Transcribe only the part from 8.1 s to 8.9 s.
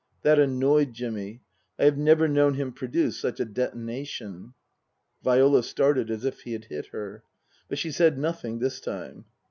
nothing this